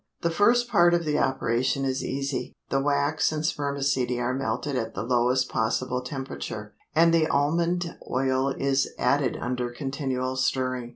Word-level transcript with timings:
The 0.21 0.31
first 0.31 0.67
part 0.67 0.95
of 0.95 1.05
the 1.05 1.19
operation 1.19 1.85
is 1.85 2.03
easy; 2.03 2.55
the 2.69 2.81
wax 2.81 3.31
and 3.31 3.45
spermaceti 3.45 4.19
are 4.19 4.33
melted 4.33 4.75
at 4.75 4.95
the 4.95 5.03
lowest 5.03 5.47
possible 5.49 6.01
temperature, 6.01 6.73
and 6.95 7.13
the 7.13 7.27
almond 7.27 7.95
oil 8.09 8.49
is 8.49 8.87
added 8.97 9.37
under 9.39 9.69
continual 9.69 10.37
stirring. 10.37 10.89